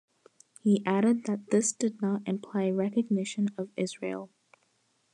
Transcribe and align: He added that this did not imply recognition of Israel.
He 0.63 0.83
added 0.83 1.25
that 1.25 1.51
this 1.51 1.71
did 1.73 2.01
not 2.01 2.27
imply 2.27 2.71
recognition 2.71 3.49
of 3.55 3.69
Israel. 3.77 4.31